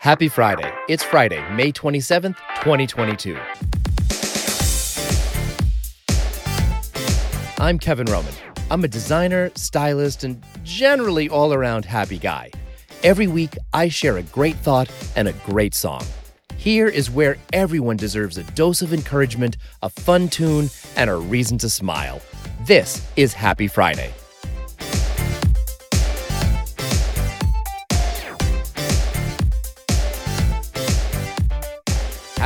Happy 0.00 0.28
Friday. 0.28 0.72
It's 0.88 1.04
Friday, 1.04 1.46
May 1.52 1.72
27th, 1.72 2.34
2022. 2.62 3.38
I'm 7.58 7.78
Kevin 7.78 8.06
Roman. 8.06 8.32
I'm 8.70 8.82
a 8.82 8.88
designer, 8.88 9.50
stylist, 9.56 10.24
and 10.24 10.42
generally 10.64 11.28
all 11.28 11.52
around 11.52 11.84
happy 11.84 12.16
guy. 12.16 12.50
Every 13.04 13.26
week, 13.26 13.58
I 13.74 13.90
share 13.90 14.16
a 14.16 14.22
great 14.22 14.56
thought 14.56 14.90
and 15.16 15.28
a 15.28 15.34
great 15.44 15.74
song. 15.74 16.02
Here 16.56 16.88
is 16.88 17.10
where 17.10 17.36
everyone 17.52 17.98
deserves 17.98 18.38
a 18.38 18.44
dose 18.44 18.80
of 18.80 18.94
encouragement, 18.94 19.58
a 19.82 19.90
fun 19.90 20.30
tune, 20.30 20.70
and 20.96 21.10
a 21.10 21.16
reason 21.16 21.58
to 21.58 21.68
smile. 21.68 22.22
This 22.62 23.06
is 23.16 23.34
Happy 23.34 23.68
Friday. 23.68 24.14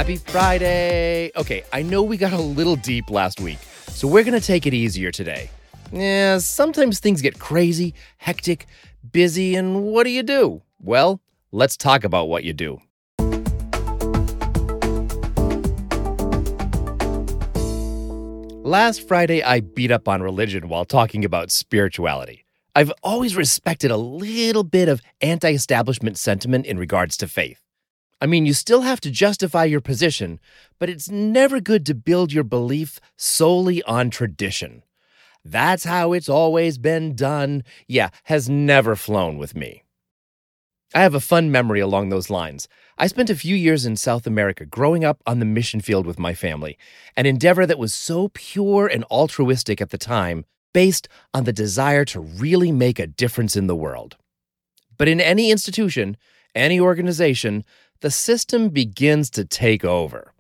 Happy 0.04 0.16
Friday! 0.16 1.32
Okay, 1.34 1.64
I 1.72 1.80
know 1.80 2.02
we 2.02 2.18
got 2.18 2.34
a 2.34 2.38
little 2.38 2.76
deep 2.76 3.08
last 3.08 3.40
week, 3.40 3.56
so 3.88 4.06
we're 4.06 4.22
gonna 4.22 4.38
take 4.38 4.66
it 4.66 4.74
easier 4.74 5.10
today. 5.10 5.48
Yeah, 5.95 6.36
sometimes 6.36 7.00
things 7.00 7.22
get 7.22 7.38
crazy, 7.38 7.95
hectic, 8.18 8.66
busy, 9.12 9.54
and 9.54 9.82
what 9.82 10.04
do 10.04 10.10
you 10.10 10.22
do? 10.22 10.60
Well, 10.78 11.22
let's 11.52 11.78
talk 11.78 12.04
about 12.04 12.28
what 12.28 12.45
you 12.45 12.52
do. 12.52 12.82
Last 18.62 19.09
Friday, 19.09 19.42
I 19.42 19.60
beat 19.60 19.90
up 19.90 20.06
on 20.06 20.23
religion 20.23 20.68
while 20.68 20.84
talking 20.84 21.24
about 21.24 21.50
spirituality. 21.50 22.45
I've 22.76 22.92
always 23.02 23.36
respected 23.36 23.90
a 23.90 23.96
little 23.96 24.64
bit 24.64 24.90
of 24.90 25.00
anti 25.23 25.54
establishment 25.54 26.18
sentiment 26.18 26.66
in 26.66 26.78
regards 26.78 27.16
to 27.16 27.26
faith. 27.26 27.63
I 28.24 28.26
mean, 28.26 28.46
you 28.46 28.54
still 28.54 28.80
have 28.80 29.02
to 29.02 29.10
justify 29.10 29.64
your 29.64 29.82
position, 29.82 30.40
but 30.78 30.88
it's 30.88 31.10
never 31.10 31.60
good 31.60 31.84
to 31.84 31.94
build 31.94 32.32
your 32.32 32.42
belief 32.42 32.98
solely 33.18 33.82
on 33.82 34.08
tradition. 34.08 34.82
That's 35.44 35.84
how 35.84 36.14
it's 36.14 36.30
always 36.30 36.78
been 36.78 37.14
done. 37.14 37.64
Yeah, 37.86 38.08
has 38.22 38.48
never 38.48 38.96
flown 38.96 39.36
with 39.36 39.54
me. 39.54 39.82
I 40.95 41.02
have 41.02 41.14
a 41.14 41.20
fun 41.20 41.52
memory 41.52 41.80
along 41.80 42.08
those 42.08 42.30
lines. 42.30 42.66
I 42.96 43.08
spent 43.08 43.28
a 43.28 43.36
few 43.36 43.54
years 43.54 43.84
in 43.84 43.95
South 43.95 44.26
America 44.26 44.64
growing 44.64 45.04
up 45.04 45.22
on 45.26 45.38
the 45.38 45.45
mission 45.45 45.82
field 45.82 46.06
with 46.06 46.18
my 46.18 46.32
family, 46.32 46.78
an 47.18 47.26
endeavor 47.26 47.66
that 47.66 47.78
was 47.78 47.92
so 47.92 48.30
pure 48.32 48.86
and 48.86 49.04
altruistic 49.10 49.82
at 49.82 49.90
the 49.90 49.98
time, 49.98 50.46
based 50.72 51.08
on 51.34 51.45
the 51.45 51.52
desire 51.52 52.06
to 52.06 52.20
really 52.20 52.72
make 52.72 52.98
a 52.98 53.06
difference 53.06 53.54
in 53.54 53.66
the 53.66 53.76
world. 53.76 54.16
But 54.96 55.08
in 55.08 55.20
any 55.20 55.50
institution, 55.50 56.16
any 56.54 56.78
organization, 56.78 57.64
the 58.05 58.10
system 58.10 58.69
begins 58.69 59.30
to 59.30 59.47
take 59.47 59.83
over. 59.83 60.35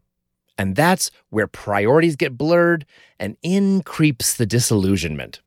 And 0.58 0.76
that's 0.76 1.10
where 1.30 1.46
priorities 1.46 2.14
get 2.14 2.36
blurred 2.36 2.84
and 3.18 3.38
in 3.42 3.80
creeps 3.82 4.34
the 4.34 4.44
disillusionment. 4.44 5.40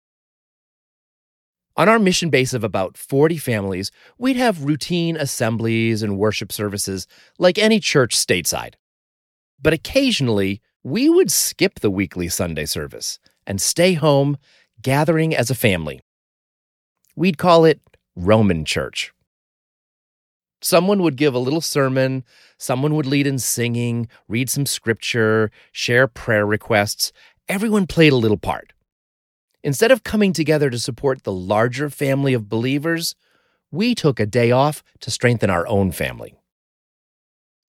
On 1.76 1.88
our 1.88 2.00
mission 2.00 2.32
base 2.32 2.56
of 2.56 2.64
about 2.64 2.98
40 2.98 3.38
families, 3.38 3.92
we'd 4.18 4.36
have 4.36 4.64
routine 4.64 5.16
assemblies 5.16 6.02
and 6.02 6.18
worship 6.18 6.52
services 6.52 7.06
like 7.38 7.60
any 7.60 7.80
church 7.80 8.16
stateside. 8.16 8.73
But 9.62 9.73
occasionally, 9.73 10.60
we 10.84 11.10
would 11.10 11.32
skip 11.32 11.82
the 11.82 11.92
weekly 11.92 12.30
Sunday 12.30 12.66
service 12.66 13.20
and 13.45 13.62
stay 13.62 13.94
home, 13.94 14.38
gathering 14.82 15.36
as 15.36 15.52
a 15.52 15.56
family. 15.56 16.02
We'd 17.16 17.38
call 17.38 17.64
it 17.64 17.80
Roman 18.16 18.66
Church. 18.66 19.14
Someone 20.61 21.03
would 21.03 21.17
give 21.17 21.33
a 21.33 21.39
little 21.39 21.61
sermon, 21.61 22.23
someone 22.58 22.95
would 22.95 23.05
lead 23.05 23.27
in 23.27 23.39
singing, 23.39 24.08
read 24.27 24.50
some 24.50 24.66
scripture, 24.66 25.52
share 25.72 26.08
prayer 26.08 26.45
requests. 26.45 27.11
Everyone 27.48 27.86
played 27.87 28.14
a 28.14 28.17
little 28.17 28.37
part. 28.37 28.73
Instead 29.64 29.92
of 29.92 30.04
coming 30.04 30.33
together 30.33 30.70
to 30.70 30.80
support 30.80 31.23
the 31.23 31.32
larger 31.32 31.89
family 31.89 32.33
of 32.33 32.49
believers, 32.49 33.15
we 33.71 33.93
took 33.93 34.20
a 34.20 34.26
day 34.26 34.52
off 34.52 34.83
to 35.02 35.11
strengthen 35.11 35.49
our 35.49 35.67
own 35.67 35.92
family. 35.92 36.36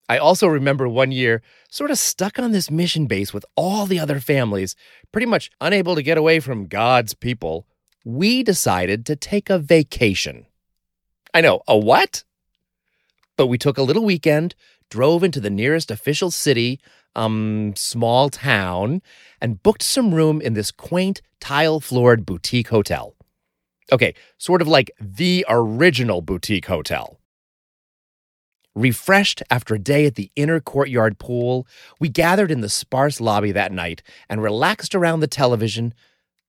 I 0.10 0.18
also 0.20 0.48
remember 0.48 0.88
one 0.88 1.12
year, 1.12 1.42
sort 1.70 1.92
of 1.92 1.98
stuck 1.98 2.40
on 2.40 2.52
this 2.52 2.72
mission 2.72 3.08
base 3.08 3.34
with 3.34 3.46
all 3.56 3.86
the 3.86 4.00
other 4.00 4.22
families, 4.22 4.76
pretty 5.12 5.28
much 5.28 5.52
unable 5.60 5.96
to 5.96 6.04
get 6.04 6.18
away 6.18 6.40
from 6.40 6.68
God's 6.68 7.14
people, 7.14 7.68
we 8.06 8.42
decided 8.42 9.06
to 9.06 9.18
take 9.18 9.50
a 9.50 9.60
vacation. 9.60 10.46
I 11.34 11.42
know, 11.42 11.62
a 11.68 11.78
what? 11.78 12.24
But 13.38 13.48
we 13.48 13.60
took 13.60 13.78
a 13.78 13.84
little 13.84 14.04
weekend, 14.04 14.56
drove 14.90 15.24
into 15.24 15.40
the 15.40 15.52
nearest 15.52 15.92
official 15.92 16.32
city, 16.32 16.80
um, 17.16 17.74
small 17.76 18.30
town, 18.30 19.02
and 19.40 19.62
booked 19.62 19.84
some 19.84 20.14
room 20.14 20.42
in 20.42 20.54
this 20.54 20.72
quaint, 20.72 21.22
tile 21.40 21.80
floored 21.80 22.26
boutique 22.26 22.70
hotel. 22.70 23.16
Okay, 23.92 24.16
sort 24.38 24.62
of 24.62 24.68
like 24.68 24.92
the 25.00 25.46
original 25.48 26.22
boutique 26.22 26.66
hotel. 26.66 27.20
Refreshed 28.76 29.42
after 29.50 29.76
a 29.76 29.80
day 29.80 30.06
at 30.06 30.16
the 30.16 30.32
inner 30.36 30.60
courtyard 30.60 31.18
pool, 31.18 31.66
we 32.00 32.10
gathered 32.10 32.52
in 32.52 32.62
the 32.62 32.70
sparse 32.70 33.22
lobby 33.22 33.52
that 33.52 33.72
night 33.72 34.04
and 34.30 34.42
relaxed 34.42 34.94
around 34.94 35.20
the 35.20 35.28
television, 35.28 35.94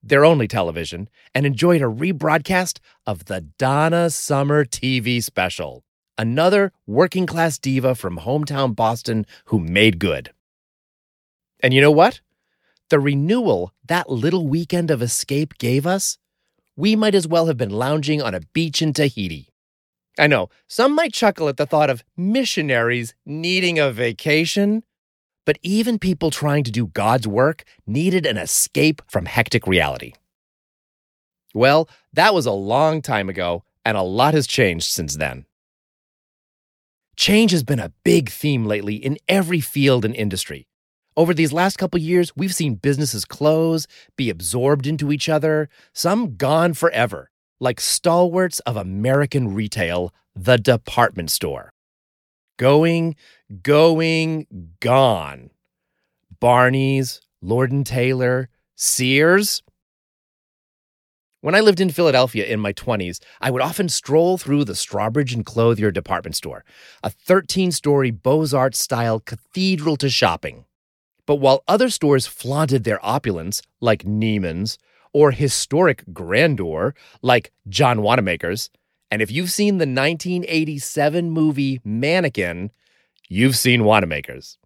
their 0.03 0.25
only 0.25 0.49
television, 0.49 1.09
and 1.35 1.47
enjoyed 1.47 1.81
a 1.81 1.87
rebroadcast 1.87 2.81
of 3.07 3.27
the 3.27 3.41
Donna 3.41 4.11
Summer 4.11 4.65
TV 4.65 5.23
special 5.23 5.85
another 6.19 6.73
working 6.87 7.25
class 7.25 7.59
diva 7.59 7.95
from 7.95 8.19
hometown 8.19 8.75
Boston 8.75 9.25
who 9.47 9.61
made 9.61 9.99
good. 9.99 10.33
And 11.63 11.73
you 11.73 11.81
know 11.81 11.91
what? 11.91 12.21
The 12.91 12.99
renewal 12.99 13.73
that 13.87 14.11
little 14.11 14.47
weekend 14.47 14.91
of 14.91 15.01
escape 15.01 15.57
gave 15.59 15.87
us, 15.87 16.19
we 16.77 16.97
might 16.97 17.15
as 17.15 17.27
well 17.27 17.47
have 17.47 17.57
been 17.57 17.71
lounging 17.71 18.21
on 18.21 18.35
a 18.35 18.41
beach 18.53 18.83
in 18.83 18.93
Tahiti. 18.93 19.49
I 20.19 20.27
know, 20.27 20.49
some 20.67 20.95
might 20.95 21.13
chuckle 21.13 21.49
at 21.49 21.57
the 21.57 21.67
thought 21.67 21.91
of 21.91 22.03
missionaries 22.17 23.15
needing 23.25 23.79
a 23.79 23.93
vacation, 23.93 24.83
but 25.47 25.59
even 25.63 25.99
people 25.99 26.31
trying 26.31 26.65
to 26.65 26.73
do 26.73 26.89
God's 26.89 27.27
work 27.27 27.65
needed 27.87 28.27
an 28.27 28.37
escape 28.37 29.01
from 29.09 29.27
hectic 29.27 29.67
reality. 29.67 30.13
Well, 31.55 31.89
that 32.13 32.35
was 32.35 32.47
a 32.47 32.53
long 32.53 33.01
time 33.01 33.29
ago, 33.29 33.65
and 33.85 33.97
a 33.97 34.03
lot 34.03 34.35
has 34.35 34.47
changed 34.47 34.89
since 34.89 35.17
then. 35.17 35.47
Change 37.19 37.51
has 37.51 37.65
been 37.65 37.81
a 37.81 37.93
big 38.05 38.31
theme 38.31 38.65
lately 38.65 38.95
in 38.95 39.19
every 39.29 39.59
field 39.59 40.05
and 40.05 40.15
industry. 40.15 40.69
Over 41.17 41.35
these 41.35 41.53
last 41.53 41.77
couple 41.77 41.99
years, 41.99 42.31
we've 42.37 42.55
seen 42.55 42.77
businesses 42.77 43.25
close, 43.25 43.89
be 44.15 44.31
absorbed 44.31 44.87
into 44.87 45.11
each 45.11 45.29
other, 45.29 45.69
some 45.93 46.37
gone 46.37 46.75
forever, 46.75 47.33
like 47.59 47.81
stalwarts 47.81 48.61
of 48.61 48.77
American 48.77 49.53
retail, 49.53 50.15
the 50.37 50.59
department 50.59 51.33
store. 51.33 51.73
Going, 52.57 53.17
going, 53.65 54.47
gone. 54.79 55.51
Barney's, 56.39 57.21
Lord 57.43 57.85
Taylor, 57.85 58.49
Sears, 58.77 59.65
when 61.41 61.55
I 61.55 61.61
lived 61.61 61.81
in 61.81 61.91
Philadelphia 61.91 62.45
in 62.45 62.59
my 62.59 62.73
20s, 62.73 63.21
I 63.41 63.51
would 63.51 63.63
often 63.63 63.89
stroll 63.89 64.39
through 64.39 64.65
the 64.65 64.73
Strawbridge 64.73 65.33
and 65.33 65.47
Clothier 65.47 65.93
department 65.93 66.35
store, 66.35 66.65
a 67.03 67.11
13 67.11 67.71
story 67.71 68.11
Beaux 68.11 68.47
Arts 68.53 68.79
style 68.79 69.21
cathedral 69.21 69.97
to 69.99 70.11
shopping. 70.11 70.65
But 71.27 71.37
while 71.37 71.63
other 71.69 71.91
stores 71.91 72.27
flaunted 72.27 72.85
their 72.85 73.05
opulence, 73.05 73.63
like 73.81 74.03
Neiman's, 74.03 74.79
or 75.13 75.31
historic 75.31 76.05
grandeur, 76.13 76.95
like 77.23 77.53
John 77.69 78.03
Wanamaker's, 78.03 78.71
and 79.11 79.23
if 79.23 79.31
you've 79.31 79.51
seen 79.51 79.79
the 79.79 79.87
1987 79.87 81.31
movie 81.31 81.81
Mannequin, 81.85 82.71
you've 83.29 83.57
seen 83.57 83.85
Wanamaker's. 83.85 84.59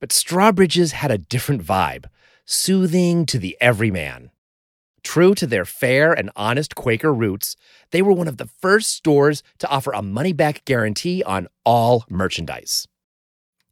But 0.00 0.10
Strawbridge's 0.10 0.92
had 0.92 1.10
a 1.10 1.18
different 1.18 1.62
vibe, 1.62 2.06
soothing 2.44 3.26
to 3.26 3.38
the 3.38 3.56
everyman. 3.60 4.30
True 5.06 5.36
to 5.36 5.46
their 5.46 5.64
fair 5.64 6.12
and 6.12 6.32
honest 6.34 6.74
Quaker 6.74 7.14
roots, 7.14 7.54
they 7.92 8.02
were 8.02 8.12
one 8.12 8.26
of 8.26 8.38
the 8.38 8.48
first 8.60 8.90
stores 8.90 9.44
to 9.58 9.68
offer 9.68 9.92
a 9.92 10.02
money 10.02 10.32
back 10.32 10.64
guarantee 10.64 11.22
on 11.22 11.46
all 11.64 12.04
merchandise. 12.10 12.88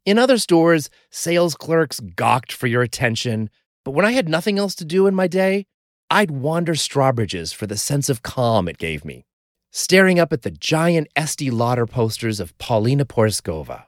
In 0.05 0.17
other 0.17 0.37
stores, 0.37 0.89
sales 1.09 1.53
clerks 1.53 1.99
gawked 1.99 2.53
for 2.53 2.67
your 2.67 2.83
attention, 2.83 3.49
but 3.83 3.91
when 3.91 4.05
I 4.05 4.13
had 4.13 4.29
nothing 4.29 4.57
else 4.57 4.75
to 4.75 4.85
do 4.85 5.07
in 5.07 5.13
my 5.13 5.27
day, 5.27 5.65
I'd 6.09 6.31
wander 6.31 6.73
Strawbridge's 6.73 7.51
for 7.51 7.67
the 7.67 7.77
sense 7.77 8.07
of 8.07 8.23
calm 8.23 8.69
it 8.69 8.77
gave 8.77 9.03
me, 9.03 9.25
staring 9.71 10.17
up 10.17 10.31
at 10.31 10.43
the 10.43 10.51
giant 10.51 11.09
Estee 11.17 11.51
Lauder 11.51 11.85
posters 11.85 12.39
of 12.39 12.57
Paulina 12.59 13.03
Porizkova. 13.03 13.83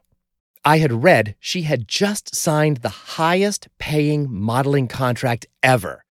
I 0.66 0.80
had 0.80 1.02
read 1.02 1.36
she 1.40 1.62
had 1.62 1.88
just 1.88 2.36
signed 2.36 2.78
the 2.78 3.16
highest 3.16 3.70
paying 3.80 4.28
modeling 4.30 4.90
contract 4.90 5.46
ever 5.64 6.04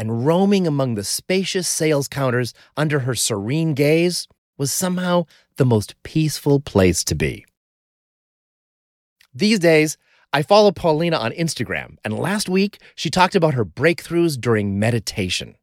and 0.00 0.24
roaming 0.24 0.66
among 0.66 0.94
the 0.94 1.04
spacious 1.04 1.68
sales 1.68 2.08
counters 2.08 2.54
under 2.74 3.00
her 3.00 3.14
serene 3.14 3.74
gaze 3.74 4.26
was 4.56 4.72
somehow 4.72 5.26
the 5.56 5.66
most 5.66 5.94
peaceful 6.02 6.58
place 6.58 7.04
to 7.04 7.14
be. 7.14 7.44
These 9.34 9.58
days, 9.58 9.98
I 10.32 10.40
follow 10.40 10.72
Paulina 10.72 11.18
on 11.18 11.32
Instagram, 11.32 11.96
and 12.02 12.18
last 12.18 12.48
week 12.48 12.78
she 12.94 13.10
talked 13.10 13.34
about 13.34 13.52
her 13.52 13.66
breakthroughs 13.66 14.40
during 14.40 14.78
meditation. 14.78 15.54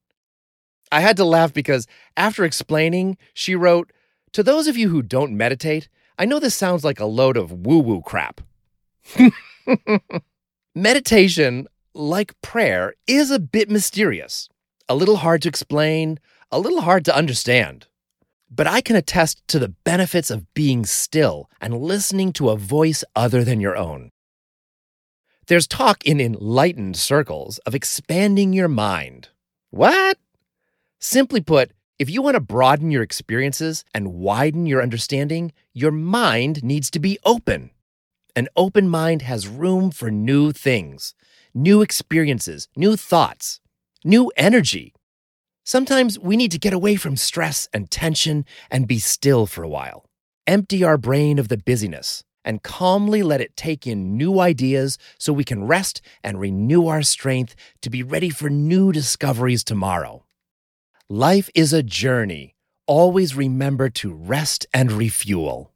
I 0.91 1.01
had 1.01 1.17
to 1.17 1.25
laugh 1.25 1.51
because 1.51 1.87
after 2.15 2.45
explaining, 2.45 3.17
she 3.33 3.55
wrote, 3.55 3.91
To 4.33 4.43
those 4.43 4.67
of 4.67 4.77
you 4.77 4.89
who 4.89 5.01
don't 5.01 5.35
meditate, 5.35 5.89
I 6.19 6.25
know 6.25 6.39
this 6.39 6.53
sounds 6.53 6.83
like 6.83 6.99
a 6.99 7.05
load 7.05 7.37
of 7.37 7.65
woo 7.65 7.79
woo 7.79 8.01
crap. 8.03 8.41
Meditation, 10.75 11.67
like 11.97 12.39
prayer, 12.41 12.93
is 13.07 13.31
a 13.31 13.39
bit 13.39 13.69
mysterious, 13.69 14.49
a 14.87 14.95
little 14.95 15.17
hard 15.17 15.41
to 15.43 15.49
explain, 15.49 16.19
a 16.51 16.59
little 16.59 16.81
hard 16.81 17.03
to 17.05 17.15
understand. 17.15 17.87
But 18.49 18.67
I 18.67 18.81
can 18.81 18.95
attest 18.95 19.45
to 19.49 19.59
the 19.59 19.69
benefits 19.69 20.31
of 20.31 20.53
being 20.53 20.85
still 20.85 21.49
and 21.59 21.81
listening 21.81 22.31
to 22.33 22.49
a 22.49 22.57
voice 22.57 23.03
other 23.15 23.43
than 23.43 23.59
your 23.59 23.75
own. 23.75 24.11
There's 25.47 25.67
talk 25.67 26.05
in 26.05 26.19
enlightened 26.19 26.97
circles 26.97 27.57
of 27.59 27.75
expanding 27.75 28.53
your 28.53 28.67
mind. 28.67 29.29
What? 29.69 30.17
Simply 30.99 31.41
put, 31.41 31.71
if 31.99 32.09
you 32.09 32.21
want 32.21 32.35
to 32.35 32.41
broaden 32.41 32.91
your 32.91 33.01
experiences 33.01 33.83
and 33.93 34.13
widen 34.13 34.65
your 34.65 34.81
understanding, 34.81 35.51
your 35.73 35.91
mind 35.91 36.63
needs 36.63 36.91
to 36.91 36.99
be 36.99 37.17
open. 37.25 37.71
An 38.35 38.47
open 38.55 38.87
mind 38.87 39.23
has 39.23 39.47
room 39.47 39.89
for 39.89 40.11
new 40.11 40.51
things, 40.51 41.15
new 41.53 41.81
experiences, 41.81 42.67
new 42.75 42.95
thoughts, 42.95 43.59
new 44.03 44.31
energy. 44.37 44.93
Sometimes 45.63 46.17
we 46.17 46.37
need 46.37 46.51
to 46.51 46.59
get 46.59 46.73
away 46.73 46.95
from 46.95 47.17
stress 47.17 47.67
and 47.73 47.91
tension 47.91 48.45
and 48.71 48.87
be 48.87 48.99
still 48.99 49.45
for 49.45 49.63
a 49.63 49.69
while. 49.69 50.05
Empty 50.45 50.83
our 50.83 50.97
brain 50.97 51.39
of 51.39 51.49
the 51.49 51.57
busyness 51.57 52.23
and 52.45 52.63
calmly 52.63 53.21
let 53.21 53.41
it 53.41 53.57
take 53.57 53.85
in 53.85 54.15
new 54.15 54.39
ideas 54.39 54.97
so 55.19 55.33
we 55.33 55.43
can 55.43 55.65
rest 55.65 55.99
and 56.23 56.39
renew 56.39 56.87
our 56.87 57.01
strength 57.01 57.53
to 57.81 57.89
be 57.89 58.01
ready 58.01 58.29
for 58.29 58.49
new 58.49 58.93
discoveries 58.93 59.65
tomorrow. 59.65 60.23
Life 61.09 61.49
is 61.53 61.73
a 61.73 61.83
journey. 61.83 62.55
Always 62.85 63.35
remember 63.35 63.89
to 63.89 64.13
rest 64.13 64.65
and 64.73 64.91
refuel. 64.93 65.73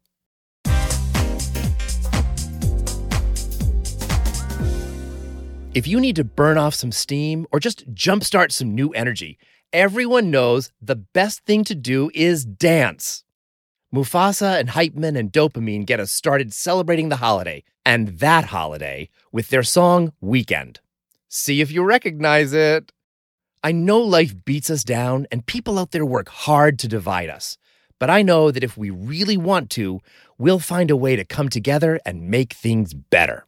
If 5.73 5.87
you 5.87 6.01
need 6.01 6.17
to 6.17 6.25
burn 6.25 6.57
off 6.57 6.75
some 6.75 6.91
steam 6.91 7.47
or 7.49 7.61
just 7.61 7.89
jumpstart 7.93 8.51
some 8.51 8.75
new 8.75 8.89
energy, 8.89 9.37
everyone 9.71 10.29
knows 10.29 10.69
the 10.81 10.97
best 10.97 11.45
thing 11.45 11.63
to 11.63 11.75
do 11.75 12.11
is 12.13 12.43
dance. 12.43 13.23
Mufasa 13.95 14.59
and 14.59 14.67
Hypeman 14.67 15.17
and 15.17 15.31
Dopamine 15.31 15.85
get 15.85 16.01
us 16.01 16.11
started 16.11 16.53
celebrating 16.53 17.07
the 17.07 17.15
holiday, 17.15 17.63
and 17.85 18.19
that 18.19 18.45
holiday, 18.45 19.07
with 19.31 19.47
their 19.47 19.63
song 19.63 20.11
Weekend. 20.19 20.81
See 21.29 21.61
if 21.61 21.71
you 21.71 21.83
recognize 21.83 22.51
it. 22.51 22.91
I 23.63 23.71
know 23.71 23.99
life 23.99 24.35
beats 24.43 24.69
us 24.69 24.83
down 24.83 25.25
and 25.31 25.45
people 25.45 25.79
out 25.79 25.91
there 25.91 26.05
work 26.05 26.27
hard 26.27 26.79
to 26.79 26.89
divide 26.89 27.29
us. 27.29 27.57
But 27.97 28.09
I 28.09 28.23
know 28.23 28.51
that 28.51 28.63
if 28.63 28.77
we 28.77 28.89
really 28.89 29.37
want 29.37 29.69
to, 29.71 30.01
we'll 30.37 30.59
find 30.59 30.91
a 30.91 30.97
way 30.97 31.15
to 31.15 31.23
come 31.23 31.47
together 31.47 31.97
and 32.05 32.29
make 32.29 32.51
things 32.51 32.93
better. 32.93 33.45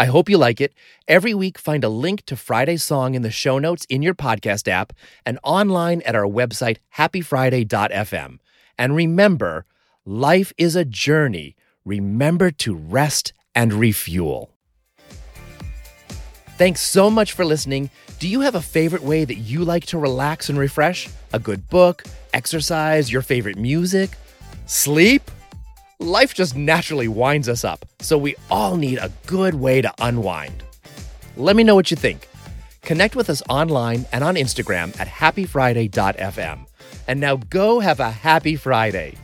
I 0.00 0.06
hope 0.06 0.30
you 0.30 0.38
like 0.38 0.62
it. 0.62 0.72
Every 1.06 1.34
week, 1.34 1.58
find 1.58 1.84
a 1.84 1.90
link 1.90 2.24
to 2.24 2.34
Friday's 2.34 2.82
song 2.82 3.14
in 3.14 3.20
the 3.20 3.30
show 3.30 3.58
notes 3.58 3.84
in 3.90 4.00
your 4.00 4.14
podcast 4.14 4.66
app 4.66 4.94
and 5.26 5.38
online 5.42 6.00
at 6.06 6.14
our 6.14 6.24
website, 6.24 6.78
happyfriday.fm. 6.96 8.38
And 8.78 8.96
remember, 8.96 9.66
life 10.06 10.54
is 10.56 10.74
a 10.74 10.86
journey. 10.86 11.54
Remember 11.84 12.50
to 12.50 12.74
rest 12.74 13.34
and 13.54 13.74
refuel. 13.74 14.54
Thanks 16.56 16.80
so 16.80 17.10
much 17.10 17.32
for 17.32 17.44
listening. 17.44 17.90
Do 18.18 18.26
you 18.26 18.40
have 18.40 18.54
a 18.54 18.62
favorite 18.62 19.02
way 19.02 19.26
that 19.26 19.36
you 19.36 19.66
like 19.66 19.84
to 19.86 19.98
relax 19.98 20.48
and 20.48 20.58
refresh? 20.58 21.10
A 21.34 21.38
good 21.38 21.68
book, 21.68 22.04
exercise, 22.32 23.12
your 23.12 23.20
favorite 23.20 23.58
music, 23.58 24.16
sleep? 24.64 25.30
Life 26.00 26.34
just 26.34 26.56
naturally 26.56 27.08
winds 27.08 27.48
us 27.48 27.64
up, 27.64 27.84
so 28.00 28.16
we 28.18 28.34
all 28.50 28.76
need 28.76 28.98
a 28.98 29.12
good 29.26 29.54
way 29.54 29.82
to 29.82 29.92
unwind. 30.00 30.62
Let 31.36 31.56
me 31.56 31.62
know 31.62 31.74
what 31.74 31.90
you 31.90 31.96
think. 31.96 32.28
Connect 32.82 33.14
with 33.14 33.30
us 33.30 33.42
online 33.48 34.06
and 34.10 34.24
on 34.24 34.34
Instagram 34.34 34.98
at 34.98 35.06
happyfriday.fm. 35.06 36.66
And 37.06 37.20
now 37.20 37.36
go 37.36 37.80
have 37.80 38.00
a 38.00 38.10
happy 38.10 38.56
Friday. 38.56 39.14